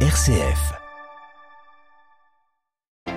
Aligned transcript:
RCF. 0.00 0.85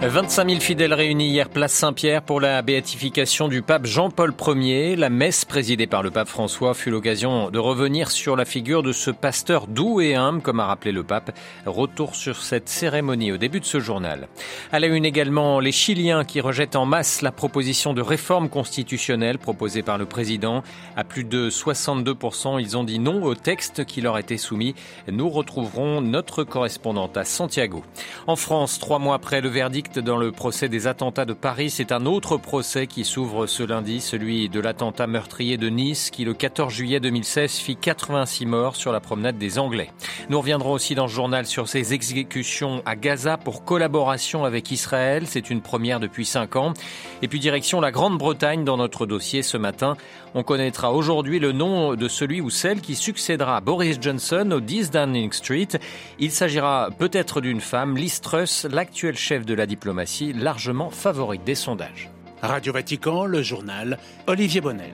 25 0.02 0.50
000 0.50 0.62
fidèles 0.62 0.94
réunis 0.94 1.28
hier 1.28 1.50
place 1.50 1.74
Saint-Pierre 1.74 2.22
pour 2.22 2.40
la 2.40 2.62
béatification 2.62 3.50
du 3.50 3.62
pape 3.62 3.86
Jean-Paul 3.86 4.34
Ier. 4.56 4.96
La 4.96 5.10
messe 5.10 5.44
présidée 5.44 5.88
par 5.88 6.04
le 6.04 6.10
pape 6.10 6.30
François 6.30 6.74
fut 6.74 6.90
l'occasion 6.90 7.52
de 7.52 7.60
revenir 7.60 8.10
sur 8.10 8.38
la 8.38 8.46
figure 8.46 8.82
de 8.82 8.94
ce 8.94 9.12
pasteur 9.12 9.68
doux 9.68 10.00
et 10.00 10.16
humble, 10.16 10.42
comme 10.42 10.62
a 10.62 10.68
rappelé 10.68 10.94
le 10.94 11.04
pape. 11.04 11.38
Retour 11.66 12.16
sur 12.16 12.38
cette 12.38 12.70
cérémonie 12.70 13.34
au 13.34 13.38
début 13.38 13.60
de 13.60 13.66
ce 13.66 13.82
journal. 13.82 14.30
À 14.72 14.80
la 14.80 14.88
une 14.88 15.04
également, 15.04 15.60
les 15.60 15.74
Chiliens 15.74 16.24
qui 16.24 16.40
rejettent 16.40 16.78
en 16.78 16.86
masse 16.86 17.22
la 17.22 17.34
proposition 17.34 17.94
de 17.94 18.02
réforme 18.02 18.48
constitutionnelle 18.48 19.38
proposée 19.38 19.84
par 19.84 19.98
le 19.98 20.06
président. 20.06 20.64
À 20.96 21.04
plus 21.04 21.26
de 21.26 21.50
62%, 21.50 22.62
ils 22.62 22.78
ont 22.78 22.86
dit 22.86 23.00
non 23.00 23.22
au 23.22 23.36
texte 23.36 23.84
qui 23.84 24.00
leur 24.00 24.18
était 24.18 24.38
soumis. 24.38 24.76
Nous 25.12 25.30
retrouverons 25.30 26.00
notre 26.00 26.46
correspondante 26.46 27.18
à 27.18 27.26
Santiago. 27.26 27.84
En 28.28 28.38
France, 28.38 28.80
trois 28.80 29.00
mois 29.00 29.16
après 29.16 29.42
le 29.42 29.50
verdict 29.50 29.89
dans 29.98 30.18
le 30.18 30.32
procès 30.32 30.70
des 30.70 30.86
attentats 30.86 31.26
de 31.26 31.34
Paris. 31.34 31.70
C'est 31.72 31.92
un 31.92 32.06
autre 32.06 32.38
procès 32.38 32.86
qui 32.86 33.04
s'ouvre 33.04 33.48
ce 33.48 33.64
lundi, 33.64 34.02
celui 34.02 34.50
de 34.50 34.60
l'attentat 34.60 35.08
meurtrier 35.08 35.58
de 35.58 35.70
Nice 35.70 36.12
qui 36.12 36.26
le 36.26 36.34
14 36.34 36.72
juillet 36.72 37.00
2016 37.00 37.54
fit 37.54 37.76
86 37.76 38.46
morts 38.46 38.76
sur 38.76 38.92
la 38.92 39.00
promenade 39.00 39.38
des 39.38 39.58
Anglais. 39.58 39.90
Nous 40.30 40.40
reviendrons 40.40 40.74
aussi 40.74 40.94
dans 40.94 41.08
ce 41.08 41.14
journal 41.14 41.46
sur 41.48 41.68
ces 41.68 41.94
exécutions 41.94 42.84
à 42.86 42.96
Gaza 42.96 43.38
pour 43.38 43.64
collaboration 43.64 44.46
avec 44.46 44.70
Israël. 44.72 45.24
C'est 45.26 45.50
une 45.50 45.62
première 45.62 46.00
depuis 46.00 46.26
cinq 46.26 46.56
ans. 46.56 46.74
Et 47.22 47.28
puis 47.28 47.40
direction 47.40 47.82
la 47.82 47.92
Grande-Bretagne 47.92 48.64
dans 48.64 48.78
notre 48.78 49.06
dossier 49.06 49.42
ce 49.42 49.58
matin. 49.58 49.98
On 50.36 50.44
connaîtra 50.44 50.94
aujourd'hui 50.94 51.40
le 51.40 51.52
nom 51.52 51.96
de 51.96 52.08
celui 52.08 52.40
ou 52.42 52.52
celle 52.52 52.82
qui 52.82 52.96
succédera 52.96 53.58
à 53.58 53.62
Boris 53.62 53.98
Johnson 54.00 54.52
au 54.52 54.60
10 54.60 54.92
Downing 54.92 55.32
Street. 55.32 55.70
Il 56.20 56.32
s'agira 56.32 56.90
peut-être 56.98 57.42
d'une 57.42 57.62
femme, 57.62 57.98
Liz 57.98 58.22
Truss, 58.22 58.68
l'actuel 58.70 59.16
chef 59.16 59.46
de 59.46 59.54
la 59.56 59.66
diplomatie, 59.66 59.79
largement 60.34 60.90
favorite 60.90 61.44
des 61.44 61.56
sondages. 61.56 62.10
Radio 62.42 62.74
Vatican, 62.74 63.26
le 63.26 63.42
journal, 63.42 63.98
Olivier 64.28 64.62
Bonnel. 64.62 64.94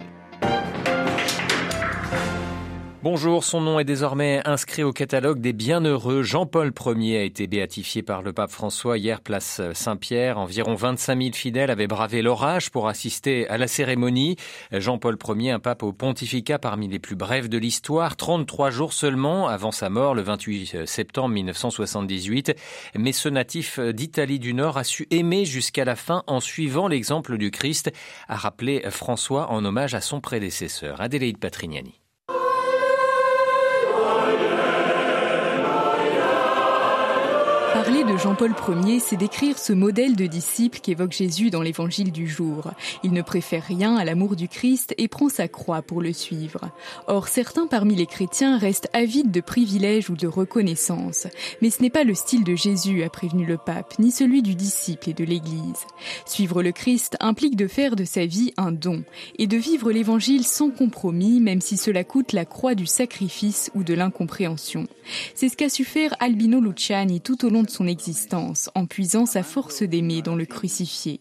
Bonjour, 3.06 3.44
son 3.44 3.62
nom 3.62 3.78
est 3.78 3.86
désormais 3.86 4.42
inscrit 4.46 4.82
au 4.82 4.92
catalogue 4.92 5.40
des 5.40 5.54
bienheureux. 5.54 6.24
Jean-Paul 6.24 6.74
Ier 6.98 7.20
a 7.20 7.22
été 7.22 7.46
béatifié 7.46 8.02
par 8.02 8.24
le 8.24 8.34
pape 8.34 8.50
François 8.50 8.98
hier 8.98 9.22
place 9.22 9.62
Saint-Pierre. 9.76 10.40
Environ 10.40 10.74
25 10.74 11.22
000 11.22 11.34
fidèles 11.36 11.70
avaient 11.70 11.86
bravé 11.86 12.24
l'orage 12.24 12.72
pour 12.72 12.88
assister 12.88 13.48
à 13.48 13.60
la 13.60 13.68
cérémonie. 13.68 14.38
Jean-Paul 14.72 15.20
Ier, 15.38 15.52
un 15.52 15.60
pape 15.60 15.84
au 15.84 15.94
pontificat 15.94 16.58
parmi 16.58 16.88
les 16.88 16.98
plus 16.98 17.16
brefs 17.16 17.48
de 17.48 17.60
l'histoire, 17.60 18.16
33 18.16 18.72
jours 18.72 18.92
seulement 18.92 19.50
avant 19.50 19.72
sa 19.72 19.92
mort 19.92 20.16
le 20.16 20.24
28 20.24 20.88
septembre 20.88 21.30
1978. 21.30 22.56
Mais 22.96 23.12
ce 23.12 23.30
natif 23.30 23.80
d'Italie 23.80 24.40
du 24.40 24.56
Nord 24.56 24.80
a 24.80 24.84
su 24.84 25.06
aimer 25.12 25.46
jusqu'à 25.46 25.86
la 25.86 25.96
fin 25.96 26.24
en 26.26 26.40
suivant 26.40 26.88
l'exemple 26.88 27.38
du 27.38 27.52
Christ, 27.52 27.92
a 28.28 28.36
rappelé 28.36 28.82
François 28.90 29.52
en 29.52 29.64
hommage 29.64 29.94
à 29.94 30.02
son 30.02 30.22
prédécesseur, 30.22 31.02
Adélaïde 31.02 31.38
Patrignani. 31.38 32.02
Parler 37.86 38.04
de 38.04 38.18
Jean-Paul 38.18 38.56
Ier, 38.84 39.00
c'est 39.00 39.16
décrire 39.16 39.60
ce 39.60 39.72
modèle 39.72 40.16
de 40.16 40.26
disciple 40.26 40.80
qu'évoque 40.80 41.12
Jésus 41.12 41.52
dans 41.52 41.62
l'évangile 41.62 42.12
du 42.12 42.28
jour. 42.28 42.72
Il 43.04 43.14
ne 43.14 43.22
préfère 43.22 43.62
rien 43.62 43.96
à 43.96 44.04
l'amour 44.04 44.36
du 44.36 44.48
Christ 44.48 44.96
et 44.98 45.08
prend 45.08 45.30
sa 45.30 45.48
croix 45.48 45.84
pour 45.84 46.02
le 46.02 46.12
suivre. 46.12 46.72
Or, 47.06 47.28
certains 47.28 47.68
parmi 47.68 47.94
les 47.94 48.08
chrétiens 48.08 48.58
restent 48.58 48.90
avides 48.94 49.30
de 49.30 49.40
privilèges 49.40 50.10
ou 50.10 50.16
de 50.16 50.26
reconnaissance. 50.26 51.28
Mais 51.62 51.70
ce 51.70 51.84
n'est 51.84 51.92
pas 51.92 52.04
le 52.04 52.16
style 52.16 52.44
de 52.44 52.56
Jésus, 52.56 53.04
a 53.04 53.10
prévenu 53.12 53.46
le 53.46 53.58
pape, 53.58 54.00
ni 54.00 54.10
celui 54.10 54.42
du 54.42 54.56
disciple 54.56 55.12
et 55.12 55.14
de 55.14 55.24
l'Église. 55.24 55.86
Suivre 56.26 56.64
le 56.64 56.72
Christ 56.72 57.18
implique 57.20 57.56
de 57.56 57.68
faire 57.68 57.96
de 57.96 58.04
sa 58.04 58.26
vie 58.26 58.52
un 58.58 58.72
don 58.72 59.04
et 59.38 59.46
de 59.46 59.58
vivre 59.58 59.92
l'évangile 59.92 60.44
sans 60.44 60.72
compromis, 60.72 61.40
même 61.40 61.62
si 61.62 61.78
cela 61.78 62.04
coûte 62.04 62.34
la 62.34 62.46
croix 62.46 62.74
du 62.74 62.88
sacrifice 62.88 63.70
ou 63.76 63.84
de 63.84 63.94
l'incompréhension. 63.94 64.88
C'est 65.36 65.50
ce 65.50 65.56
qu'a 65.56 65.70
su 65.70 65.84
faire 65.84 66.16
Albino 66.20 66.60
Luciani 66.60 67.22
tout 67.22 67.46
au 67.46 67.50
long 67.52 67.62
de 67.62 67.75
son 67.76 67.88
existence 67.88 68.70
en 68.74 68.86
puisant 68.86 69.26
sa 69.26 69.44
force 69.44 69.84
d'aimer 69.84 70.22
dans 70.22 70.36
le 70.36 70.46
crucifié. 70.46 71.20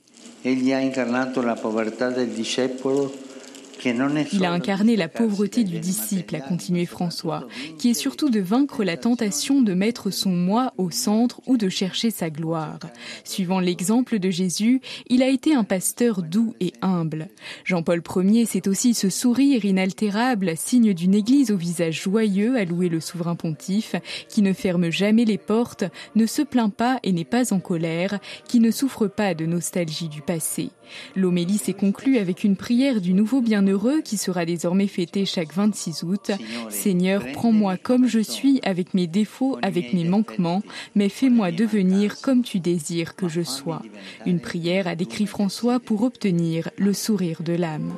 Il 4.32 4.44
a 4.44 4.52
incarné 4.52 4.96
la 4.96 5.08
pauvreté 5.08 5.64
du 5.64 5.78
disciple, 5.78 6.36
a 6.36 6.40
continué 6.40 6.86
François, 6.86 7.46
qui 7.78 7.90
est 7.90 7.94
surtout 7.94 8.30
de 8.30 8.40
vaincre 8.40 8.84
la 8.84 8.96
tentation 8.96 9.62
de 9.62 9.74
mettre 9.74 10.10
son 10.10 10.30
moi 10.30 10.72
au 10.78 10.90
centre 10.90 11.40
ou 11.46 11.56
de 11.56 11.68
chercher 11.68 12.10
sa 12.10 12.30
gloire. 12.30 12.78
Suivant 13.24 13.60
l'exemple 13.60 14.18
de 14.18 14.30
Jésus, 14.30 14.80
il 15.08 15.22
a 15.22 15.28
été 15.28 15.54
un 15.54 15.64
pasteur 15.64 16.22
doux 16.22 16.54
et 16.60 16.72
humble. 16.82 17.28
Jean-Paul 17.64 18.02
Ier, 18.16 18.46
c'est 18.46 18.68
aussi 18.68 18.94
ce 18.94 19.10
sourire 19.10 19.64
inaltérable, 19.64 20.56
signe 20.56 20.94
d'une 20.94 21.14
église 21.14 21.50
au 21.50 21.56
visage 21.56 22.02
joyeux, 22.02 22.56
à 22.56 22.64
louer 22.64 22.88
le 22.88 23.00
souverain 23.00 23.36
pontife, 23.36 23.96
qui 24.28 24.42
ne 24.42 24.52
ferme 24.52 24.90
jamais 24.90 25.24
les 25.24 25.38
portes, 25.38 25.84
ne 26.14 26.26
se 26.26 26.42
plaint 26.42 26.72
pas 26.72 26.98
et 27.02 27.12
n'est 27.12 27.24
pas 27.24 27.52
en 27.52 27.60
colère, 27.60 28.18
qui 28.48 28.60
ne 28.60 28.70
souffre 28.70 29.06
pas 29.06 29.34
de 29.34 29.46
nostalgie 29.46 30.08
du 30.08 30.22
passé. 30.22 30.70
L'homélie 31.16 31.58
s'est 31.58 31.72
conclue 31.72 32.18
avec 32.18 32.44
une 32.44 32.56
prière 32.56 33.00
du 33.00 33.14
nouveau 33.14 33.40
bienheureux 33.40 34.00
qui 34.02 34.16
sera 34.16 34.44
désormais 34.44 34.86
fêté 34.86 35.24
chaque 35.24 35.52
26 35.54 36.02
août. 36.04 36.30
Seigneur, 36.70 37.24
prends-moi 37.32 37.76
comme 37.76 38.06
je 38.06 38.20
suis 38.20 38.60
avec 38.62 38.94
mes 38.94 39.06
défauts, 39.06 39.58
avec 39.62 39.92
mes 39.92 40.04
manquements, 40.04 40.62
mais 40.94 41.08
fais-moi 41.08 41.52
devenir 41.52 42.20
comme 42.20 42.42
tu 42.42 42.60
désires 42.60 43.16
que 43.16 43.28
je 43.28 43.42
sois. 43.42 43.82
Une 44.26 44.40
prière 44.40 44.88
a 44.88 44.96
décrit 44.96 45.26
François 45.26 45.80
pour 45.80 46.02
obtenir 46.02 46.70
le 46.76 46.92
sourire 46.92 47.42
de 47.42 47.52
l'âme. 47.52 47.94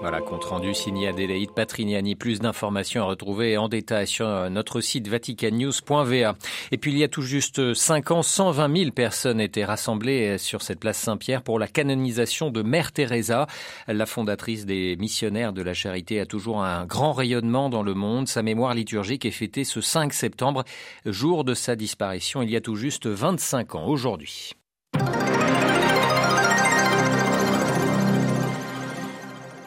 Voilà, 0.00 0.20
compte 0.20 0.44
rendu 0.44 0.74
signé 0.74 1.08
Adélaïde 1.08 1.52
Patrignani. 1.52 2.14
Plus 2.14 2.38
d'informations 2.38 3.02
à 3.02 3.06
retrouver 3.06 3.56
en 3.56 3.68
détail 3.68 4.06
sur 4.06 4.50
notre 4.50 4.80
site 4.80 5.08
vaticannews.va. 5.08 6.36
Et 6.70 6.78
puis 6.78 6.92
il 6.92 6.98
y 6.98 7.04
a 7.04 7.08
tout 7.08 7.22
juste 7.22 7.74
5 7.74 8.10
ans, 8.10 8.22
120 8.22 8.76
000 8.76 8.90
personnes 8.92 9.40
étaient 9.40 9.64
rassemblées 9.64 10.38
sur 10.38 10.62
cette 10.62 10.80
place 10.80 10.98
Saint-Pierre 10.98 11.42
pour 11.42 11.58
la 11.58 11.66
canonisation 11.66 12.50
de 12.50 12.62
Mère 12.62 12.92
Teresa. 12.92 13.46
La 13.88 14.06
fondatrice 14.06 14.66
des 14.66 14.96
missionnaires 14.96 15.52
de 15.52 15.62
la 15.62 15.74
charité 15.74 16.20
a 16.20 16.26
toujours 16.26 16.62
un 16.62 16.84
grand 16.86 17.12
rayonnement 17.12 17.68
dans 17.70 17.82
le 17.82 17.94
monde. 17.94 18.28
Sa 18.28 18.42
mémoire 18.42 18.74
liturgique 18.74 19.24
est 19.24 19.30
fêtée 19.30 19.64
ce 19.64 19.80
5 19.80 20.12
septembre, 20.12 20.64
jour 21.04 21.42
de 21.42 21.54
sa 21.54 21.74
disparition 21.74 22.42
il 22.42 22.50
y 22.50 22.56
a 22.56 22.60
tout 22.60 22.76
juste 22.76 23.06
25 23.06 23.74
ans 23.74 23.86
aujourd'hui. 23.86 24.52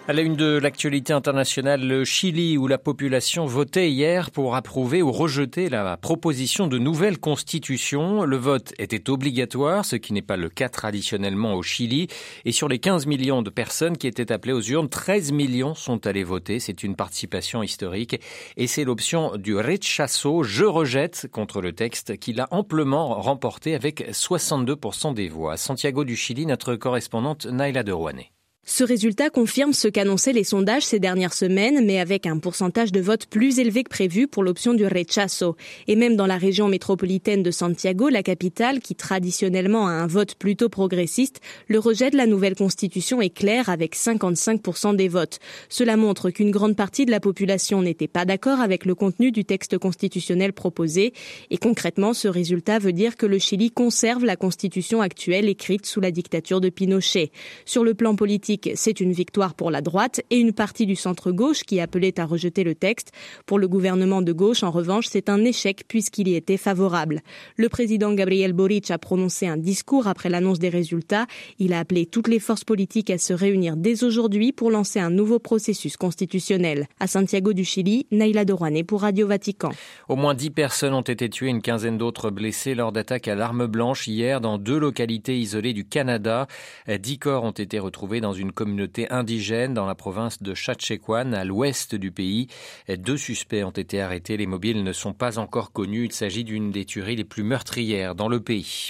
À 0.09 0.14
la 0.14 0.24
une 0.24 0.36
de 0.36 0.58
l'actualité 0.58 1.14
internationale, 1.14 1.86
le 1.86 2.03
Chili, 2.03 2.58
où 2.58 2.66
la 2.66 2.80
population 2.80 3.46
votait 3.46 3.92
hier 3.92 4.31
pour 4.31 4.56
approuver 4.56 5.03
ou 5.03 5.12
rejeter 5.12 5.70
la 5.70 5.97
proposition 5.97 6.66
de 6.66 6.80
nouvelle 6.80 7.20
constitution. 7.20 8.24
Le 8.24 8.36
vote 8.36 8.74
était 8.80 9.12
obligatoire, 9.12 9.86
ce 9.86 9.97
qui 9.97 10.14
n'est 10.14 10.24
pas 10.24 10.36
le 10.36 10.50
cas 10.50 10.68
traditionnellement 10.68 11.53
au 11.53 11.62
Chili. 11.62 12.08
Et 12.44 12.52
sur 12.52 12.68
les 12.68 12.80
15 12.80 13.06
millions 13.06 13.44
de 13.44 13.52
personnes 13.52 14.00
qui 14.00 14.08
étaient 14.08 14.31
appelées 14.31 14.53
aux 14.53 14.64
urnes, 14.64 14.90
13 14.90 15.31
millions 15.31 15.75
sont 15.75 16.08
allés 16.08 16.24
voter. 16.24 16.59
C'est 16.59 16.81
une 16.81 16.96
participation 16.96 17.62
historique. 17.62 18.20
Et 18.58 18.66
c'est 18.66 18.86
l'option 18.86 19.38
du 19.38 19.56
rechazo, 19.56 20.41
je 20.41 20.66
rejette, 20.66 21.28
contre 21.31 21.62
le 21.62 21.74
texte, 21.74 22.18
qui 22.18 22.34
l'a 22.34 22.47
amplement 22.50 23.22
remporté 23.22 23.76
avec 23.76 24.09
62% 24.09 25.14
des 25.14 25.30
voix. 25.30 25.56
Santiago 25.56 26.03
du 26.03 26.16
Chili, 26.16 26.47
notre 26.47 26.76
correspondante 26.76 27.46
Naila 27.46 27.84
de 27.84 27.91
Rouanet. 27.91 28.31
Ce 28.72 28.84
résultat 28.84 29.31
confirme 29.31 29.74
ce 29.74 29.88
qu'annonçaient 29.88 30.31
les 30.31 30.44
sondages 30.44 30.85
ces 30.85 31.00
dernières 31.00 31.34
semaines, 31.34 31.84
mais 31.84 32.00
avec 32.00 32.28
un 32.28 32.38
pourcentage 32.38 32.91
de 32.91 33.02
vote 33.02 33.25
plus 33.25 33.57
élevé 33.57 33.84
que 33.84 33.90
prévu 33.90 34.28
pour 34.28 34.44
l'option 34.44 34.75
du 34.75 34.85
rechazo. 34.85 35.56
Et 35.88 35.96
même 35.96 36.16
dans 36.16 36.28
la 36.28 36.38
région 36.38 36.67
métropolitaine 36.67 37.41
de 37.41 37.49
Santiago, 37.49 38.09
la 38.09 38.22
capitale, 38.22 38.79
qui 38.79 38.93
traditionnellement 38.93 39.88
a 39.88 39.91
un 39.91 40.05
vote 40.05 40.35
plutôt 40.35 40.70
progressiste, 40.70 41.41
le 41.67 41.79
rejet 41.79 42.11
de 42.11 42.16
la 42.16 42.28
nouvelle 42.28 42.53
constitution 42.53 43.23
est 43.23 43.32
clair 43.32 43.70
avec 43.70 43.96
55% 43.96 44.96
des 44.96 45.08
votes. 45.08 45.40
Cela 45.67 45.97
montre 45.97 46.29
qu'une 46.29 46.52
grande 46.52 46.76
partie 46.76 47.08
de 47.08 47.11
la 47.11 47.20
population 47.20 47.82
n'était 47.82 48.08
pas 48.08 48.26
d'accord 48.26 48.61
avec 48.61 48.85
le 48.85 48.93
contenu 48.93 49.32
du 49.32 49.46
texte 49.46 49.79
constitutionnel 49.79 50.53
proposé. 50.53 51.14
Et 51.49 51.58
concrètement, 51.58 52.14
ce 52.14 52.28
résultat 52.28 52.78
veut 52.78 52.93
dire 52.93 53.17
que 53.17 53.26
le 53.26 53.40
Chili 53.40 53.72
conserve 53.72 54.26
la 54.26 54.35
constitution 54.35 55.02
actuelle 55.02 55.49
écrite 55.49 55.88
sous 55.88 56.02
la 56.02 56.11
dictature 56.11 56.61
de 56.61 56.70
Pinochet. 56.70 57.32
Sur 57.66 57.84
le 57.84 57.96
plan 57.96 58.16
politique, 58.16 58.59
politique, 58.59 58.78
c'est 58.78 59.00
une 59.00 59.11
victoire 59.11 59.53
pour 59.53 59.72
la 59.72 59.82
droite 59.82 60.22
et 60.29 60.38
une 60.38 60.53
partie 60.53 60.85
du 60.85 60.96
centre-gauche 60.96 61.64
qui 61.64 61.79
appelait 61.79 62.20
à 62.20 62.26
rejeter 62.26 62.64
le 62.64 62.76
texte. 62.76 63.11
Pour 63.46 63.59
le 63.59 63.67
gouvernement 63.67 64.22
de 64.22 64.34
gauche, 64.34 64.64
en 64.64 64.72
revanche, 64.72 65.08
c'est 65.09 65.29
un 65.29 65.44
échec 65.46 65.84
puisqu'il 65.88 66.28
y 66.28 66.35
était 66.35 66.58
favorable. 66.58 67.22
Le 67.58 67.70
président 67.70 68.14
Gabriel 68.14 68.53
Boric 68.53 68.91
a 68.91 68.97
prononcé 68.97 69.47
un 69.47 69.58
discours 69.58 70.08
après 70.08 70.29
l'annonce 70.29 70.59
des 70.59 70.70
résultats. 70.70 71.26
Il 71.59 71.73
a 71.73 71.79
appelé 71.79 72.06
toutes 72.06 72.28
les 72.28 72.40
forces 72.40 72.64
politiques 72.64 73.09
à 73.09 73.17
se 73.17 73.34
réunir 73.34 73.76
dès 73.78 74.03
aujourd'hui 74.03 74.52
pour 74.52 74.72
lancer 74.72 75.00
un 75.00 75.09
nouveau 75.09 75.40
processus 75.40 75.97
constitutionnel. 75.97 76.88
À 77.00 77.08
Santiago 77.08 77.53
du 77.53 77.66
Chili, 77.66 78.08
Naila 78.12 78.46
Dorouane 78.46 78.84
pour 78.84 79.02
Radio 79.02 79.28
Vatican. 79.28 79.72
Au 80.08 80.16
moins 80.16 80.34
dix 80.34 80.52
personnes 80.52 80.94
ont 80.94 81.02
été 81.02 81.29
tuées, 81.29 81.50
une 81.50 81.62
quinzaine 81.62 81.97
d'autres 81.97 82.29
blessées 82.29 82.76
lors 82.76 82.91
d'attaques 82.91 83.28
à 83.28 83.35
l'arme 83.35 83.67
blanche 83.67 84.08
hier 84.08 84.41
dans 84.41 84.58
deux 84.58 84.78
localités 84.78 85.38
isolées 85.38 85.73
du 85.73 85.85
Canada. 85.85 86.47
Dix 86.88 87.20
corps 87.20 87.44
ont 87.44 87.52
été 87.52 87.79
retrouvés 87.79 88.22
dans 88.22 88.34
une 88.34 88.39
communauté 88.52 89.12
indigène 89.12 89.74
dans 89.74 89.86
la 89.86 89.96
province 89.96 90.41
de 90.41 90.53
Chatchequan, 90.53 91.34
à 91.34 91.44
l'ouest 91.44 91.96
du 91.96 92.12
pays. 92.12 92.47
Deux 92.88 93.18
suspects 93.18 93.64
ont 93.64 93.70
été 93.72 94.02
arrêtés. 94.02 94.38
Les 94.38 94.47
mobiles 94.47 94.84
ne 94.84 94.94
sont 94.94 95.14
pas 95.14 95.38
encore 95.38 95.72
connus. 95.72 96.06
Il 96.06 96.12
s'agit 96.12 96.44
d'une 96.44 96.72
des 96.72 96.86
tueries 96.86 97.16
les 97.16 97.24
plus 97.24 97.44
meurtrières 97.44 98.16
dans 98.16 98.30
le 98.30 98.40
pays. 98.40 98.90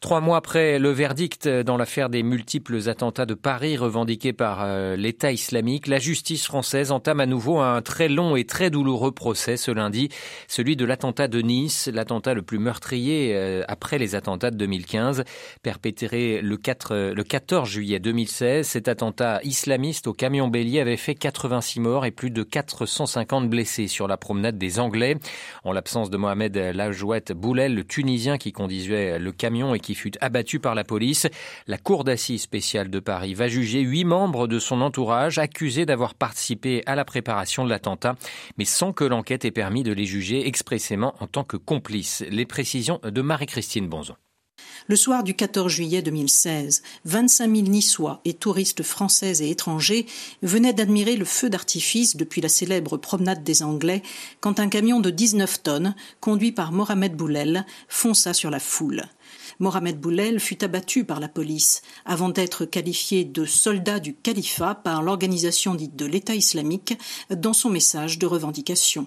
Trois 0.00 0.20
mois 0.20 0.38
après 0.38 0.78
le 0.78 0.90
verdict 0.90 1.46
dans 1.46 1.76
l'affaire 1.76 2.08
des 2.08 2.22
multiples 2.22 2.88
attentats 2.88 3.26
de 3.26 3.34
Paris 3.34 3.76
revendiqués 3.76 4.32
par 4.32 4.62
euh, 4.62 4.96
l'État 4.96 5.32
islamique, 5.32 5.86
la 5.86 5.98
justice 5.98 6.46
française 6.46 6.90
entame 6.90 7.20
à 7.20 7.26
nouveau 7.26 7.58
un 7.58 7.82
très 7.82 8.08
long 8.08 8.36
et 8.36 8.44
très 8.44 8.70
douloureux 8.70 9.12
procès 9.12 9.56
ce 9.56 9.70
lundi, 9.70 10.08
celui 10.48 10.76
de 10.76 10.84
l'attentat 10.84 11.28
de 11.28 11.40
Nice, 11.40 11.90
l'attentat 11.92 12.34
le 12.34 12.42
plus 12.42 12.58
meurtrier 12.58 13.32
euh, 13.34 13.62
après 13.68 13.98
les 13.98 14.14
attentats 14.14 14.50
de 14.50 14.56
2015, 14.56 15.24
perpétré 15.62 16.40
le, 16.40 16.56
4, 16.56 17.12
le 17.14 17.22
14 17.22 17.68
juillet 17.68 17.98
2016. 17.98 18.66
Cet 18.80 18.88
attentat 18.88 19.40
islamiste 19.42 20.06
au 20.06 20.14
camion 20.14 20.48
bélier 20.48 20.80
avait 20.80 20.96
fait 20.96 21.14
86 21.14 21.80
morts 21.80 22.06
et 22.06 22.10
plus 22.10 22.30
de 22.30 22.42
450 22.42 23.50
blessés 23.50 23.88
sur 23.88 24.08
la 24.08 24.16
promenade 24.16 24.56
des 24.56 24.80
Anglais. 24.80 25.18
En 25.64 25.72
l'absence 25.72 26.08
de 26.08 26.16
Mohamed 26.16 26.56
Lajouette 26.56 27.32
Boulel, 27.32 27.74
le 27.74 27.84
Tunisien 27.84 28.38
qui 28.38 28.52
conduisait 28.52 29.18
le 29.18 29.32
camion 29.32 29.74
et 29.74 29.80
qui 29.80 29.94
fut 29.94 30.12
abattu 30.22 30.60
par 30.60 30.74
la 30.74 30.82
police, 30.82 31.26
la 31.66 31.76
Cour 31.76 32.04
d'assises 32.04 32.40
spéciale 32.40 32.88
de 32.88 33.00
Paris 33.00 33.34
va 33.34 33.48
juger 33.48 33.80
huit 33.80 34.06
membres 34.06 34.46
de 34.46 34.58
son 34.58 34.80
entourage 34.80 35.36
accusés 35.36 35.84
d'avoir 35.84 36.14
participé 36.14 36.82
à 36.86 36.94
la 36.94 37.04
préparation 37.04 37.66
de 37.66 37.68
l'attentat, 37.68 38.16
mais 38.56 38.64
sans 38.64 38.94
que 38.94 39.04
l'enquête 39.04 39.44
ait 39.44 39.50
permis 39.50 39.82
de 39.82 39.92
les 39.92 40.06
juger 40.06 40.48
expressément 40.48 41.12
en 41.20 41.26
tant 41.26 41.44
que 41.44 41.58
complices. 41.58 42.24
Les 42.30 42.46
précisions 42.46 42.98
de 43.04 43.20
Marie-Christine 43.20 43.88
Bonzon. 43.88 44.16
Le 44.88 44.96
soir 44.96 45.22
du 45.22 45.34
14 45.34 45.70
juillet 45.70 46.02
2016, 46.02 46.82
25 47.04 47.54
000 47.54 47.68
Niçois 47.68 48.20
et 48.24 48.34
touristes 48.34 48.82
français 48.82 49.38
et 49.40 49.50
étrangers 49.50 50.06
venaient 50.42 50.72
d'admirer 50.72 51.16
le 51.16 51.24
feu 51.24 51.50
d'artifice 51.50 52.16
depuis 52.16 52.40
la 52.40 52.48
célèbre 52.48 52.96
promenade 52.96 53.44
des 53.44 53.62
Anglais 53.62 54.02
quand 54.40 54.60
un 54.60 54.68
camion 54.68 55.00
de 55.00 55.10
19 55.10 55.62
tonnes, 55.62 55.94
conduit 56.20 56.52
par 56.52 56.72
Mohamed 56.72 57.14
Boulel, 57.14 57.66
fonça 57.88 58.34
sur 58.34 58.50
la 58.50 58.60
foule. 58.60 59.04
Mohamed 59.58 60.00
Boulel 60.00 60.40
fut 60.40 60.64
abattu 60.64 61.04
par 61.04 61.20
la 61.20 61.28
police 61.28 61.82
avant 62.04 62.28
d'être 62.28 62.64
qualifié 62.64 63.24
de 63.24 63.44
soldat 63.44 64.00
du 64.00 64.14
califat 64.14 64.74
par 64.74 65.02
l'organisation 65.02 65.74
dite 65.74 65.96
de 65.96 66.06
l'État 66.06 66.34
islamique 66.34 66.98
dans 67.30 67.52
son 67.52 67.70
message 67.70 68.18
de 68.18 68.26
revendication. 68.26 69.06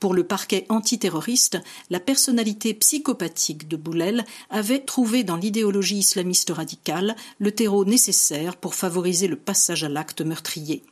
Pour 0.00 0.14
le 0.14 0.24
parquet 0.24 0.66
antiterroriste, 0.68 1.58
la 1.90 2.00
personnalité 2.00 2.74
psychopathique 2.74 3.68
de 3.68 3.76
Boulel 3.76 4.24
avait 4.50 4.80
trouvé 4.80 5.24
dans 5.24 5.36
l'idéologie 5.36 5.98
islamiste 5.98 6.50
radicale 6.50 7.16
le 7.38 7.52
terreau 7.52 7.84
nécessaire 7.84 8.56
pour 8.56 8.74
favoriser 8.74 9.28
le 9.28 9.36
passage 9.36 9.84
à 9.84 9.88
l'acte 9.88 10.22
meurtrier. 10.22 10.82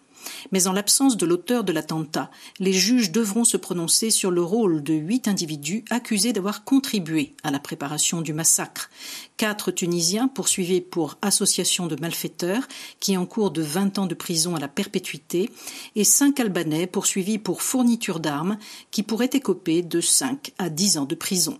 Mais 0.52 0.66
en 0.66 0.72
l'absence 0.72 1.16
de 1.16 1.26
l'auteur 1.26 1.64
de 1.64 1.72
l'attentat, 1.72 2.30
les 2.58 2.72
juges 2.72 3.10
devront 3.10 3.44
se 3.44 3.56
prononcer 3.56 4.10
sur 4.10 4.30
le 4.30 4.42
rôle 4.42 4.82
de 4.82 4.94
huit 4.94 5.28
individus 5.28 5.84
accusés 5.90 6.32
d'avoir 6.32 6.64
contribué 6.64 7.34
à 7.42 7.50
la 7.50 7.58
préparation 7.58 8.20
du 8.20 8.32
massacre. 8.32 8.90
Quatre 9.36 9.70
Tunisiens 9.70 10.28
poursuivis 10.28 10.80
pour 10.80 11.16
association 11.22 11.86
de 11.86 11.96
malfaiteurs 12.00 12.66
qui 13.00 13.16
encourent 13.16 13.50
de 13.50 13.62
20 13.62 13.98
ans 13.98 14.06
de 14.06 14.14
prison 14.14 14.54
à 14.54 14.60
la 14.60 14.68
perpétuité 14.68 15.50
et 15.96 16.04
cinq 16.04 16.40
Albanais 16.40 16.86
poursuivis 16.86 17.38
pour 17.38 17.62
fourniture 17.62 18.20
d'armes 18.20 18.58
qui 18.90 19.02
pourraient 19.02 19.30
écoper 19.32 19.82
de 19.82 20.00
5 20.00 20.52
à 20.58 20.68
10 20.68 20.98
ans 20.98 21.04
de 21.04 21.14
prison. 21.14 21.58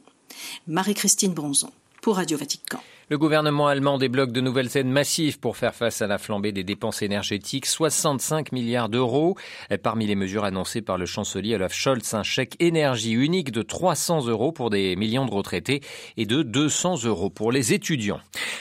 Marie-Christine 0.67 1.33
Bronzon 1.33 1.71
pour 2.01 2.17
Radio 2.17 2.37
Vatican. 2.37 2.81
Le 3.11 3.19
gouvernement 3.19 3.67
allemand 3.67 3.99
débloque 3.99 4.33
de 4.33 4.41
nouvelles 4.41 4.79
aides 4.79 4.87
massives 4.87 5.39
pour 5.39 5.59
faire 5.59 5.75
face 5.75 6.01
à 6.01 6.07
la 6.07 6.17
flambée 6.17 6.53
des 6.53 6.65
dépenses 6.65 7.03
énergétiques, 7.03 7.67
65 7.67 8.51
milliards 8.51 8.89
d'euros. 8.89 9.37
Parmi 9.83 10.07
les 10.07 10.15
mesures 10.15 10.45
annoncées 10.45 10.81
par 10.81 10.97
le 10.97 11.05
chancelier 11.05 11.57
Olaf 11.57 11.75
Scholz, 11.75 12.15
un 12.15 12.23
chèque 12.23 12.57
énergie 12.61 13.13
unique 13.13 13.53
de 13.53 13.61
300 13.61 14.27
euros 14.29 14.53
pour 14.53 14.71
des 14.71 14.97
millions 14.97 15.27
de 15.27 15.31
retraités 15.31 15.83
et 16.17 16.25
de 16.25 16.43
200 16.43 17.05
euros 17.05 17.29
pour 17.29 17.53
les 17.53 17.75
étudiants. 17.75 18.21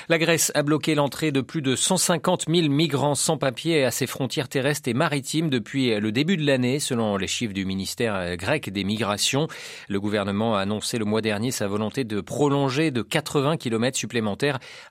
La 0.10 0.18
Grèce 0.18 0.52
a 0.56 0.64
bloqué 0.64 0.94
l'entrée 0.94 1.32
de 1.32 1.40
plus 1.40 1.62
de 1.62 1.78
150 1.78 2.48
000 2.54 2.68
migrants 2.68 3.16
sans 3.16 3.38
papier 3.38 3.86
à 3.86 3.92
ses 3.92 4.08
frontières 4.08 4.50
terrestres 4.50 4.90
et 4.90 4.94
maritimes 4.94 5.50
depuis 5.50 5.98
le 5.98 6.12
début 6.12 6.36
de 6.36 6.46
l'année, 6.46 6.80
selon 6.80 7.16
les 7.16 7.28
chiffres 7.28 7.54
du 7.54 7.64
ministère 7.64 8.36
grec 8.36 8.70
des 8.70 8.84
migrations. 8.84 9.48
Le 9.88 10.02
gouvernement 10.02 10.58
a 10.58 10.60
annoncé 10.60 10.98
le 10.98 11.06
mois 11.06 11.22
dernier 11.22 11.52
sa 11.52 11.68
volonté 11.68 12.04
de 12.04 12.20
prolonger 12.20 12.92
de 12.92 13.02
80 13.02 13.56
km 13.56 13.98
supplémentaires 13.98 14.33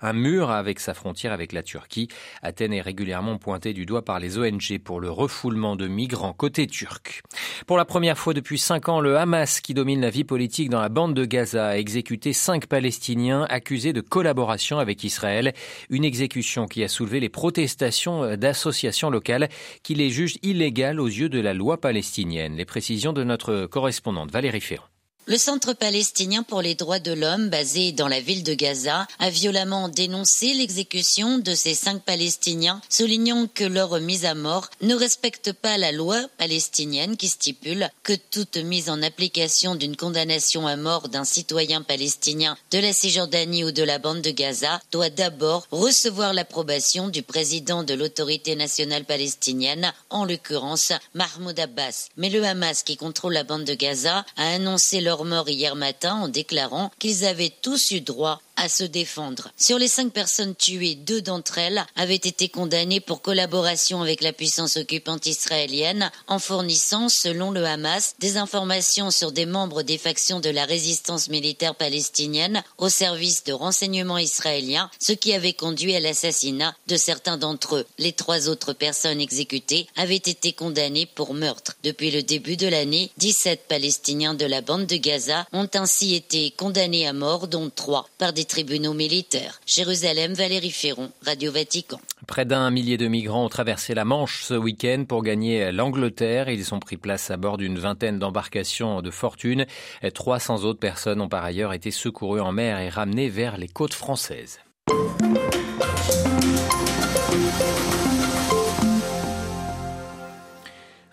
un 0.00 0.12
mur 0.12 0.50
avec 0.50 0.80
sa 0.80 0.94
frontière 0.94 1.32
avec 1.32 1.52
la 1.52 1.62
Turquie. 1.62 2.08
Athènes 2.42 2.72
est 2.72 2.80
régulièrement 2.80 3.38
pointée 3.38 3.72
du 3.72 3.86
doigt 3.86 4.04
par 4.04 4.18
les 4.18 4.38
ONG 4.38 4.78
pour 4.82 5.00
le 5.00 5.10
refoulement 5.10 5.76
de 5.76 5.88
migrants 5.88 6.32
côté 6.32 6.66
turc. 6.66 7.22
Pour 7.66 7.76
la 7.76 7.84
première 7.84 8.18
fois 8.18 8.34
depuis 8.34 8.58
cinq 8.58 8.88
ans, 8.88 9.00
le 9.00 9.16
Hamas, 9.16 9.60
qui 9.60 9.74
domine 9.74 10.00
la 10.00 10.10
vie 10.10 10.24
politique 10.24 10.70
dans 10.70 10.80
la 10.80 10.88
bande 10.88 11.14
de 11.14 11.24
Gaza, 11.24 11.68
a 11.68 11.76
exécuté 11.76 12.32
cinq 12.32 12.66
Palestiniens 12.66 13.46
accusés 13.48 13.92
de 13.92 14.00
collaboration 14.00 14.78
avec 14.78 15.04
Israël. 15.04 15.52
Une 15.90 16.04
exécution 16.04 16.66
qui 16.66 16.84
a 16.84 16.88
soulevé 16.88 17.20
les 17.20 17.28
protestations 17.28 18.36
d'associations 18.36 19.10
locales 19.10 19.48
qui 19.82 19.94
les 19.94 20.10
jugent 20.10 20.38
illégales 20.42 21.00
aux 21.00 21.06
yeux 21.06 21.28
de 21.28 21.40
la 21.40 21.54
loi 21.54 21.80
palestinienne. 21.80 22.56
Les 22.56 22.64
précisions 22.64 23.12
de 23.12 23.24
notre 23.24 23.66
correspondante 23.66 24.30
Valérie 24.30 24.60
Ferrand. 24.60 24.91
Le 25.26 25.38
Centre 25.38 25.72
palestinien 25.72 26.42
pour 26.42 26.62
les 26.62 26.74
droits 26.74 26.98
de 26.98 27.12
l'homme, 27.12 27.48
basé 27.48 27.92
dans 27.92 28.08
la 28.08 28.20
ville 28.20 28.42
de 28.42 28.54
Gaza, 28.54 29.06
a 29.20 29.30
violemment 29.30 29.88
dénoncé 29.88 30.52
l'exécution 30.52 31.38
de 31.38 31.54
ces 31.54 31.74
cinq 31.74 32.02
Palestiniens, 32.02 32.82
soulignant 32.88 33.46
que 33.46 33.62
leur 33.62 34.00
mise 34.00 34.24
à 34.24 34.34
mort 34.34 34.68
ne 34.80 34.96
respecte 34.96 35.52
pas 35.52 35.78
la 35.78 35.92
loi 35.92 36.20
palestinienne 36.38 37.16
qui 37.16 37.28
stipule 37.28 37.88
que 38.02 38.14
toute 38.32 38.56
mise 38.56 38.90
en 38.90 39.00
application 39.00 39.76
d'une 39.76 39.94
condamnation 39.94 40.66
à 40.66 40.74
mort 40.74 41.08
d'un 41.08 41.24
citoyen 41.24 41.82
palestinien 41.82 42.56
de 42.72 42.80
la 42.80 42.92
Cisjordanie 42.92 43.62
ou 43.62 43.70
de 43.70 43.84
la 43.84 44.00
bande 44.00 44.22
de 44.22 44.30
Gaza 44.32 44.80
doit 44.90 45.10
d'abord 45.10 45.68
recevoir 45.70 46.34
l'approbation 46.34 47.08
du 47.08 47.22
président 47.22 47.84
de 47.84 47.94
l'autorité 47.94 48.56
nationale 48.56 49.04
palestinienne, 49.04 49.92
en 50.10 50.24
l'occurrence 50.24 50.92
Mahmoud 51.14 51.60
Abbas. 51.60 52.08
Mais 52.16 52.28
le 52.28 52.42
Hamas, 52.42 52.82
qui 52.82 52.96
contrôle 52.96 53.34
la 53.34 53.44
bande 53.44 53.64
de 53.64 53.74
Gaza, 53.74 54.26
a 54.36 54.54
annoncé 54.54 55.00
leur 55.00 55.11
mort 55.20 55.48
hier 55.48 55.74
matin 55.74 56.14
en 56.14 56.28
déclarant 56.28 56.90
qu'ils 56.98 57.24
avaient 57.24 57.52
tous 57.62 57.90
eu 57.90 58.00
droit 58.00 58.40
à 58.56 58.68
se 58.68 58.84
défendre. 58.84 59.50
Sur 59.56 59.78
les 59.78 59.88
cinq 59.88 60.12
personnes 60.12 60.54
tuées, 60.54 60.94
deux 60.94 61.22
d'entre 61.22 61.58
elles 61.58 61.84
avaient 61.96 62.14
été 62.14 62.48
condamnées 62.48 63.00
pour 63.00 63.22
collaboration 63.22 64.02
avec 64.02 64.22
la 64.22 64.32
puissance 64.32 64.76
occupante 64.76 65.26
israélienne 65.26 66.10
en 66.26 66.38
fournissant, 66.38 67.08
selon 67.08 67.50
le 67.50 67.64
Hamas, 67.64 68.14
des 68.18 68.36
informations 68.36 69.10
sur 69.10 69.32
des 69.32 69.46
membres 69.46 69.82
des 69.82 69.98
factions 69.98 70.40
de 70.40 70.50
la 70.50 70.64
résistance 70.64 71.28
militaire 71.28 71.74
palestinienne 71.74 72.62
au 72.78 72.88
service 72.88 73.44
de 73.44 73.52
renseignement 73.52 74.18
israélien, 74.18 74.90
ce 75.00 75.12
qui 75.12 75.32
avait 75.32 75.52
conduit 75.52 75.94
à 75.94 76.00
l'assassinat 76.00 76.74
de 76.86 76.96
certains 76.96 77.38
d'entre 77.38 77.76
eux. 77.76 77.86
Les 77.98 78.12
trois 78.12 78.48
autres 78.48 78.72
personnes 78.72 79.20
exécutées 79.20 79.86
avaient 79.96 80.16
été 80.16 80.52
condamnées 80.52 81.06
pour 81.06 81.34
meurtre. 81.34 81.76
Depuis 81.82 82.10
le 82.10 82.22
début 82.22 82.56
de 82.56 82.68
l'année, 82.68 83.10
17 83.18 83.62
Palestiniens 83.68 84.34
de 84.34 84.46
la 84.46 84.60
bande 84.60 84.86
de 84.86 84.96
Gaza 84.96 85.46
ont 85.52 85.68
ainsi 85.74 86.14
été 86.14 86.50
condamnés 86.52 87.06
à 87.06 87.12
mort, 87.12 87.48
dont 87.48 87.70
trois 87.74 88.08
par 88.18 88.32
des 88.32 88.41
tribunaux 88.44 88.94
militaires. 88.94 89.60
Jérusalem, 89.66 90.34
Valérie 90.34 90.70
Ferron, 90.70 91.10
Radio 91.24 91.52
Vatican. 91.52 92.00
Près 92.26 92.44
d'un 92.44 92.70
millier 92.70 92.96
de 92.96 93.08
migrants 93.08 93.44
ont 93.44 93.48
traversé 93.48 93.94
la 93.94 94.04
Manche 94.04 94.44
ce 94.44 94.54
week-end 94.54 95.04
pour 95.06 95.22
gagner 95.22 95.72
l'Angleterre. 95.72 96.48
Ils 96.48 96.74
ont 96.74 96.80
pris 96.80 96.96
place 96.96 97.30
à 97.30 97.36
bord 97.36 97.58
d'une 97.58 97.78
vingtaine 97.78 98.18
d'embarcations 98.18 99.02
de 99.02 99.10
fortune. 99.10 99.66
300 100.14 100.64
autres 100.64 100.80
personnes 100.80 101.20
ont 101.20 101.28
par 101.28 101.44
ailleurs 101.44 101.72
été 101.72 101.90
secourues 101.90 102.40
en 102.40 102.52
mer 102.52 102.78
et 102.78 102.88
ramenées 102.88 103.28
vers 103.28 103.56
les 103.56 103.68
côtes 103.68 103.94
françaises. 103.94 104.60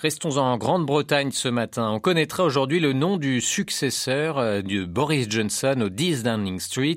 Restons 0.01 0.37
en 0.37 0.57
Grande-Bretagne 0.57 1.31
ce 1.31 1.49
matin. 1.49 1.91
On 1.91 1.99
connaîtra 1.99 2.45
aujourd'hui 2.45 2.79
le 2.79 2.93
nom 2.93 3.17
du 3.17 3.41
successeur 3.41 4.37
euh, 4.37 4.61
de 4.61 4.85
Boris 4.85 5.27
Johnson 5.29 5.75
au 5.81 5.89
10 5.89 6.23
Downing 6.23 6.61
Street. 6.61 6.95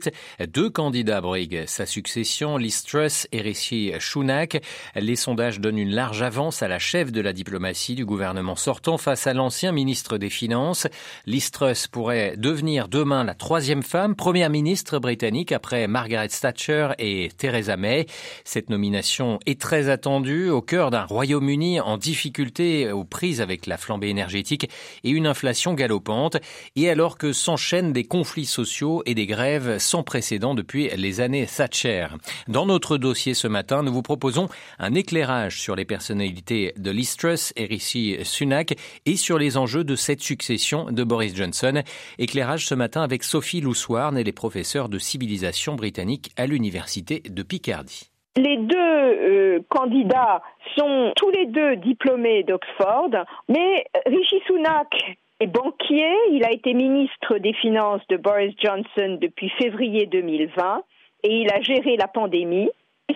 Deux 0.52 0.70
candidats 0.70 1.20
briguent 1.20 1.64
sa 1.66 1.84
succession, 1.84 2.58
Liz 2.58 2.84
Truss 2.84 3.26
et 3.32 3.40
Rishi 3.40 3.92
Sunak. 3.98 4.62
Les 4.94 5.16
sondages 5.16 5.58
donnent 5.58 5.80
une 5.80 5.92
large 5.92 6.22
avance 6.22 6.62
à 6.62 6.68
la 6.68 6.78
chef 6.78 7.10
de 7.10 7.20
la 7.20 7.32
diplomatie 7.32 7.96
du 7.96 8.06
gouvernement 8.06 8.54
sortant 8.54 8.98
face 8.98 9.26
à 9.26 9.34
l'ancien 9.34 9.72
ministre 9.72 10.16
des 10.16 10.30
Finances. 10.30 10.86
Liz 11.26 11.50
Truss 11.50 11.88
pourrait 11.88 12.36
devenir 12.36 12.86
demain 12.86 13.24
la 13.24 13.34
troisième 13.34 13.82
femme 13.82 14.14
première 14.14 14.48
ministre 14.48 15.00
britannique 15.00 15.50
après 15.50 15.88
Margaret 15.88 16.28
Thatcher 16.28 16.90
et 17.00 17.30
Theresa 17.36 17.76
May. 17.76 18.06
Cette 18.44 18.70
nomination 18.70 19.40
est 19.46 19.60
très 19.60 19.88
attendue 19.88 20.50
au 20.50 20.62
cœur 20.62 20.92
d'un 20.92 21.06
Royaume-Uni 21.06 21.80
en 21.80 21.98
difficulté 21.98 22.91
aux 22.92 23.04
prises 23.04 23.40
avec 23.40 23.66
la 23.66 23.76
flambée 23.76 24.08
énergétique 24.08 24.68
et 25.04 25.10
une 25.10 25.26
inflation 25.26 25.74
galopante, 25.74 26.36
et 26.76 26.88
alors 26.88 27.18
que 27.18 27.32
s'enchaînent 27.32 27.92
des 27.92 28.04
conflits 28.04 28.46
sociaux 28.46 29.02
et 29.06 29.14
des 29.14 29.26
grèves 29.26 29.78
sans 29.78 30.02
précédent 30.02 30.54
depuis 30.54 30.88
les 30.96 31.20
années 31.20 31.46
Thatcher. 31.46 32.08
Dans 32.48 32.66
notre 32.66 32.98
dossier 32.98 33.34
ce 33.34 33.48
matin, 33.48 33.82
nous 33.82 33.92
vous 33.92 34.02
proposons 34.02 34.48
un 34.78 34.94
éclairage 34.94 35.60
sur 35.60 35.76
les 35.76 35.84
personnalités 35.84 36.72
de 36.76 36.90
Liz 36.90 37.16
Truss 37.16 37.52
et 37.56 37.66
Rishi 37.66 38.18
Sunak 38.22 38.74
et 39.06 39.16
sur 39.16 39.38
les 39.38 39.56
enjeux 39.56 39.84
de 39.84 39.96
cette 39.96 40.22
succession 40.22 40.90
de 40.90 41.04
Boris 41.04 41.34
Johnson. 41.34 41.82
Éclairage 42.18 42.66
ce 42.66 42.74
matin 42.74 43.02
avec 43.02 43.24
Sophie 43.24 43.60
Louswarn 43.60 44.16
et 44.16 44.24
les 44.24 44.32
professeurs 44.32 44.88
de 44.88 44.98
civilisation 44.98 45.74
britannique 45.74 46.30
à 46.36 46.46
l'université 46.46 47.20
de 47.20 47.42
Picardie. 47.42 48.11
Les 48.36 48.56
deux 48.56 48.78
euh, 48.78 49.60
candidats 49.68 50.40
sont 50.74 51.12
tous 51.16 51.30
les 51.30 51.46
deux 51.46 51.76
diplômés 51.76 52.44
d'Oxford, 52.44 53.10
mais 53.48 53.84
Rishi 54.06 54.40
Sunak 54.46 55.18
est 55.38 55.48
banquier, 55.48 56.14
il 56.30 56.42
a 56.42 56.50
été 56.50 56.72
ministre 56.72 57.36
des 57.38 57.52
Finances 57.52 58.00
de 58.08 58.16
Boris 58.16 58.54
Johnson 58.58 59.18
depuis 59.20 59.50
février 59.50 60.06
2020 60.06 60.82
et 61.24 61.42
il 61.42 61.52
a 61.52 61.60
géré 61.60 61.96
la 61.96 62.08
pandémie. 62.08 62.70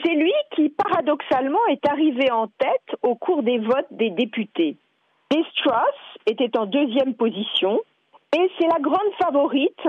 C'est 0.05 0.15
lui 0.15 0.35
qui, 0.55 0.69
paradoxalement, 0.69 1.65
est 1.71 1.89
arrivé 1.89 2.31
en 2.31 2.49
tête 2.49 2.99
au 3.03 3.15
cours 3.15 3.43
des 3.43 3.59
votes 3.59 3.87
des 3.93 4.11
députés. 4.11 4.77
Liz 5.33 5.47
était 6.27 6.59
en 6.59 6.67
deuxième 6.67 7.15
position 7.15 7.81
et 8.37 8.51
c'est 8.59 8.67
la 8.67 8.81
grande 8.81 9.13
favorite 9.19 9.89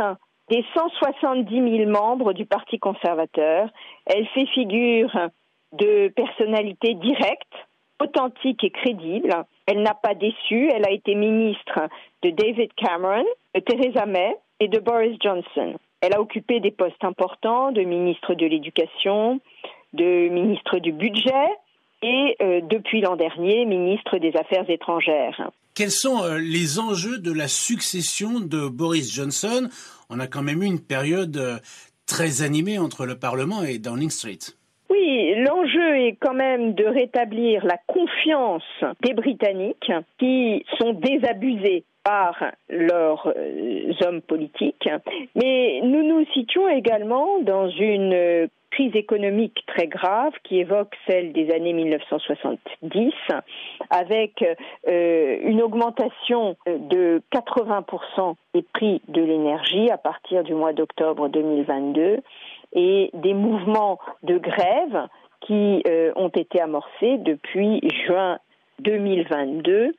des 0.50 0.63
170 0.74 1.77
000 1.77 1.89
membres 1.89 2.34
du 2.34 2.46
Parti 2.46 2.80
conservateur. 2.80 3.70
Elle 4.06 4.27
fait 4.27 4.46
figure 4.48 5.12
de 5.74 6.08
personnalité 6.10 6.94
directe, 6.96 7.54
authentique 8.01 8.63
et 8.63 8.70
crédible. 8.70 9.36
Elle 9.66 9.82
n'a 9.82 9.94
pas 9.94 10.13
déçu. 10.13 10.70
Elle 10.74 10.86
a 10.86 10.92
été 10.92 11.16
ministre 11.16 11.89
de 12.24 12.30
David 12.30 12.74
Cameron, 12.75 13.25
de 13.54 13.60
Theresa 13.60 14.06
May 14.06 14.38
et 14.60 14.68
de 14.68 14.80
Boris 14.80 15.18
Johnson. 15.22 15.75
Elle 16.01 16.13
a 16.13 16.22
occupé 16.22 16.60
des 16.60 16.72
postes 16.72 17.04
importants 17.04 17.72
de 17.72 17.82
ministre 17.82 18.34
de 18.36 18.46
l'Éducation, 18.46 19.39
de 19.94 20.30
ministre 20.30 20.80
du 20.80 20.92
Budget 20.92 21.48
et 22.04 22.36
euh, 22.42 22.62
depuis 22.62 23.01
l'an 23.01 23.16
dernier 23.16 23.66
ministre 23.66 24.18
des 24.20 24.36
Affaires 24.38 24.70
étrangères. 24.70 25.50
Quels 25.74 25.92
sont 25.92 26.24
euh, 26.24 26.38
les 26.38 26.80
enjeux 26.80 27.18
de 27.18 27.32
la 27.32 27.48
succession 27.48 28.39
de 28.39 28.68
Boris 28.68 29.13
Johnson 29.13 29.70
On 30.10 30.20
a 30.20 30.28
quand 30.28 30.42
même 30.42 30.64
eu 30.64 30.66
une 30.66 30.80
période 30.80 31.36
euh, 31.38 31.58
très 32.06 32.42
animée 32.42 32.80
entre 32.80 33.06
le 33.06 33.20
Parlement 33.20 33.64
et 33.64 33.78
Downing 33.78 34.10
Street. 34.10 34.40
Oui, 34.90 35.36
l'enjeu 35.36 35.98
est 35.98 36.18
quand 36.20 36.34
même 36.34 36.74
de 36.74 36.86
rétablir 36.86 37.66
la 37.66 37.78
confiance 37.88 38.64
des 39.04 39.14
Britanniques 39.14 39.92
qui 40.18 40.66
sont 40.80 40.94
désabusés 40.94 41.84
par 42.04 42.42
leurs 42.70 43.34
euh, 43.36 43.92
hommes 44.06 44.22
politiques, 44.22 44.88
mais 45.36 45.82
nous 45.84 46.04
nous 46.04 46.26
situons 46.34 46.70
également 46.70 47.40
dans 47.42 47.70
une 47.70 48.48
crise 48.77 48.96
économique 48.96 49.63
très 49.65 49.88
grave 49.88 50.34
qui 50.43 50.60
évoque 50.60 50.96
celle 51.07 51.34
des 51.34 51.51
années 51.51 51.74
1970, 51.74 53.12
avec 53.89 54.46
euh, 54.88 55.38
une 55.41 55.63
augmentation 55.63 56.55
de 56.67 57.24
80% 57.34 58.36
des 58.53 58.62
prix 58.62 59.01
de 59.07 59.24
l'énergie 59.24 59.89
à 59.89 59.98
partir 59.98 60.43
du 60.43 60.53
mois 60.53 60.74
d'octobre 60.74 61.27
2022 61.27 62.19
et 62.74 63.10
des 63.15 63.34
mouvements 63.34 63.98
de 64.22 64.38
grève 64.38 65.07
qui 65.41 65.81
euh, 65.88 66.12
ont 66.15 66.29
été 66.29 66.62
amorcés 66.62 67.17
depuis 67.17 67.81
juin 68.05 68.38
2022 68.81 69.96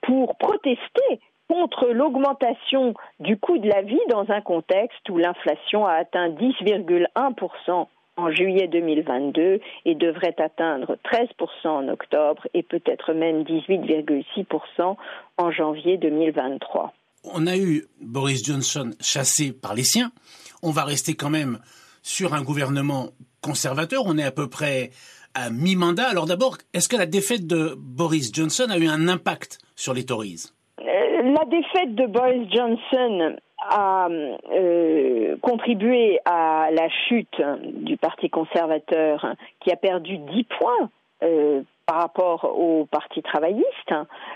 pour 0.00 0.38
protester 0.38 1.20
contre 1.50 1.88
l'augmentation 1.88 2.94
du 3.20 3.36
coût 3.36 3.58
de 3.58 3.68
la 3.68 3.82
vie 3.82 4.00
dans 4.08 4.30
un 4.30 4.40
contexte 4.40 5.06
où 5.10 5.18
l'inflation 5.18 5.86
a 5.86 5.92
atteint 5.92 6.30
10,1% 6.30 7.86
en 8.16 8.30
juillet 8.30 8.68
2022 8.68 9.60
et 9.84 9.94
devrait 9.94 10.34
atteindre 10.38 10.96
13% 11.04 11.68
en 11.68 11.88
octobre 11.88 12.46
et 12.54 12.62
peut-être 12.62 13.12
même 13.12 13.42
18,6% 13.42 14.96
en 15.38 15.50
janvier 15.50 15.96
2023. 15.98 16.92
On 17.24 17.46
a 17.46 17.56
eu 17.56 17.84
Boris 18.00 18.44
Johnson 18.44 18.90
chassé 19.00 19.52
par 19.52 19.74
les 19.74 19.82
siens. 19.82 20.12
On 20.62 20.70
va 20.70 20.84
rester 20.84 21.14
quand 21.14 21.30
même 21.30 21.58
sur 22.02 22.34
un 22.34 22.42
gouvernement 22.42 23.08
conservateur. 23.42 24.02
On 24.06 24.16
est 24.16 24.24
à 24.24 24.30
peu 24.30 24.48
près 24.48 24.90
à 25.34 25.50
mi-mandat. 25.50 26.08
Alors 26.08 26.26
d'abord, 26.26 26.56
est-ce 26.72 26.88
que 26.88 26.96
la 26.96 27.06
défaite 27.06 27.46
de 27.46 27.74
Boris 27.76 28.32
Johnson 28.32 28.66
a 28.70 28.78
eu 28.78 28.86
un 28.86 29.08
impact 29.08 29.58
sur 29.74 29.92
les 29.92 30.04
Tories? 30.04 30.52
Euh, 30.80 30.84
La 30.84 31.44
défaite 31.46 31.94
de 31.94 32.06
Boris 32.06 32.48
Johnson 32.52 33.36
a 33.68 34.08
euh, 34.08 35.36
contribué 35.42 36.18
à 36.24 36.68
la 36.72 36.88
chute 37.08 37.40
du 37.64 37.96
Parti 37.96 38.30
conservateur 38.30 39.34
qui 39.60 39.70
a 39.70 39.76
perdu 39.76 40.18
10 40.18 40.44
points 40.44 40.90
euh, 41.22 41.62
par 41.86 41.98
rapport 41.98 42.44
au 42.58 42.86
Parti 42.86 43.22
travailliste. 43.22 43.94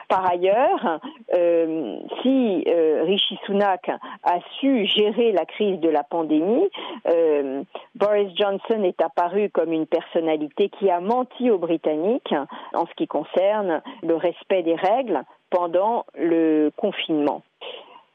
Par 0.08 0.30
ailleurs, 0.30 1.00
euh, 1.34 1.96
si 2.22 2.64
Rishi 3.02 3.38
Sunak 3.44 3.90
a 4.22 4.38
su 4.58 4.86
gérer 4.86 5.32
la 5.32 5.44
crise 5.46 5.80
de 5.80 5.88
la 5.88 6.04
pandémie, 6.04 6.68
Boris 7.96 8.32
Johnson 8.36 8.84
est 8.84 9.02
apparu 9.02 9.50
comme 9.50 9.72
une 9.72 9.86
personnalité 9.86 10.68
qui 10.68 10.90
a 10.90 11.00
menti 11.00 11.50
aux 11.50 11.58
Britanniques 11.58 12.34
en 12.72 12.86
ce 12.86 12.94
qui 12.94 13.08
concerne 13.08 13.82
le 14.04 14.14
respect 14.14 14.62
des 14.62 14.76
règles 14.76 15.24
pendant 15.50 16.06
le 16.14 16.70
confinement. 16.76 17.42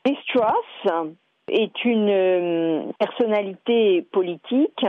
Liz 0.05 0.17
Truss 0.27 0.93
est 1.51 1.83
une 1.83 2.09
euh, 2.09 2.91
personnalité 2.99 4.03
politique 4.11 4.85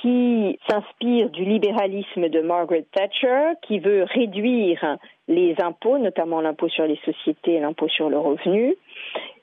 qui 0.00 0.58
s'inspire 0.68 1.30
du 1.30 1.44
libéralisme 1.44 2.28
de 2.28 2.40
Margaret 2.40 2.84
Thatcher, 2.92 3.52
qui 3.62 3.78
veut 3.78 4.04
réduire 4.04 4.98
les 5.28 5.54
impôts, 5.62 5.98
notamment 5.98 6.40
l'impôt 6.40 6.68
sur 6.68 6.86
les 6.86 6.98
sociétés 7.04 7.54
et 7.54 7.60
l'impôt 7.60 7.88
sur 7.88 8.10
le 8.10 8.18
revenu, 8.18 8.74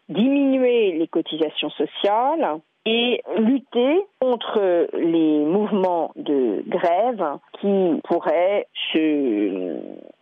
diminuer 0.10 0.92
les 0.92 1.08
cotisations 1.08 1.70
sociales, 1.72 2.60
et 2.86 3.22
lutter 3.38 4.02
contre 4.20 4.88
les 4.94 5.40
mouvements 5.46 6.12
de 6.16 6.64
grève 6.68 7.24
qui 7.60 8.02
pourraient 8.04 8.68
se 8.94 9.78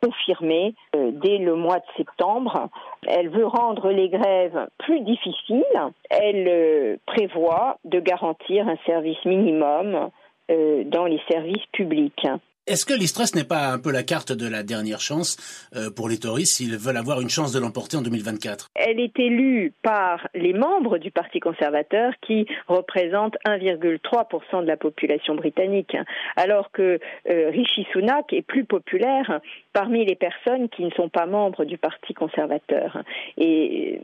confirmer 0.08 0.74
euh, 0.96 1.12
dès 1.14 1.38
le 1.38 1.56
mois 1.56 1.78
de 1.78 1.86
septembre. 1.98 2.70
Elle 3.08 3.30
veut 3.30 3.46
rendre 3.46 3.90
les 3.90 4.10
grèves 4.10 4.68
plus 4.78 5.02
difficiles. 5.02 5.64
Elle 6.10 6.48
euh, 6.48 6.98
prévoit 7.06 7.78
de 7.86 8.00
garantir 8.00 8.68
un 8.68 8.78
service 8.86 9.24
minimum 9.26 10.10
euh, 10.52 10.84
dans 10.86 11.06
les 11.06 11.22
services 11.30 11.66
publics. 11.74 12.26
Est-ce 12.68 12.86
que 12.86 12.94
l'Istress 12.94 13.34
n'est 13.34 13.46
pas 13.46 13.70
un 13.70 13.80
peu 13.80 13.94
la 13.94 14.04
carte 14.04 14.34
de 14.34 14.46
la 14.46 14.62
dernière 14.62 15.00
chance 15.00 15.38
euh, 15.74 15.90
pour 15.90 16.10
les 16.10 16.18
Tories 16.18 16.46
s'ils 16.46 16.76
veulent 16.76 16.98
avoir 16.98 17.22
une 17.22 17.30
chance 17.30 17.54
de 17.54 17.60
l'emporter 17.62 17.96
en 17.96 18.02
2024 18.02 18.68
Elle 18.76 19.00
est 19.00 19.18
élue 19.18 19.72
par 19.84 20.28
les 20.36 20.52
membres 20.52 20.98
du 20.98 21.10
Parti 21.10 21.40
conservateur 21.40 22.12
qui 22.20 22.46
représentent 22.68 23.38
1,3% 23.48 24.64
de 24.64 24.68
la 24.68 24.76
population 24.76 25.36
britannique, 25.36 25.96
alors 26.36 26.70
que 26.72 27.00
euh, 27.30 27.50
Rishi 27.52 27.88
Sunak 27.94 28.34
est 28.34 28.42
plus 28.42 28.66
populaire 28.66 29.40
parmi 29.72 30.06
les 30.06 30.16
personnes 30.16 30.68
qui 30.68 30.84
ne 30.84 30.92
sont 30.92 31.08
pas 31.08 31.26
membres 31.26 31.64
du 31.64 31.78
Parti 31.78 32.14
conservateur. 32.14 33.02
Et 33.38 34.02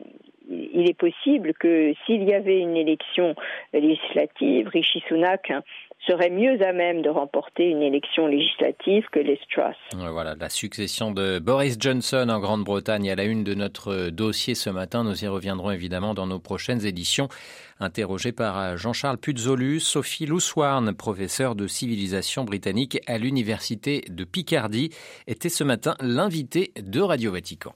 il 0.50 0.89
est 0.89 0.97
possible 0.97 1.53
que 1.53 1.93
s'il 2.05 2.23
y 2.23 2.33
avait 2.33 2.59
une 2.59 2.75
élection 2.75 3.35
législative, 3.73 4.67
Rishi 4.67 5.03
Sunak 5.07 5.51
serait 6.07 6.29
mieux 6.29 6.62
à 6.62 6.73
même 6.73 7.01
de 7.01 7.09
remporter 7.09 7.69
une 7.69 7.81
élection 7.81 8.27
législative 8.27 9.05
que 9.12 9.19
les 9.19 9.39
Truss. 9.50 9.75
Voilà, 9.93 10.35
la 10.35 10.50
succession 10.50 11.12
de 11.12 11.39
Boris 11.39 11.77
Johnson 11.79 12.27
en 12.29 12.39
Grande-Bretagne 12.39 13.09
à 13.09 13.15
la 13.15 13.23
une 13.23 13.43
de 13.43 13.53
notre 13.53 14.09
dossier 14.09 14.55
ce 14.55 14.69
matin. 14.69 15.03
Nous 15.03 15.23
y 15.23 15.27
reviendrons 15.27 15.71
évidemment 15.71 16.13
dans 16.13 16.27
nos 16.27 16.39
prochaines 16.39 16.85
éditions. 16.85 17.29
Interrogé 17.79 18.31
par 18.31 18.77
Jean-Charles 18.77 19.17
Puzolu, 19.17 19.79
Sophie 19.79 20.25
Louswarn, 20.25 20.93
professeure 20.93 21.55
de 21.55 21.67
civilisation 21.67 22.43
britannique 22.43 23.00
à 23.07 23.17
l'université 23.17 24.01
de 24.09 24.23
Picardie, 24.23 24.89
était 25.27 25.50
ce 25.50 25.63
matin 25.63 25.95
l'invité 26.01 26.71
de 26.77 27.01
Radio 27.01 27.31
Vatican. 27.31 27.73